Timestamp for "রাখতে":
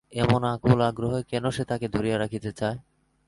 2.17-2.51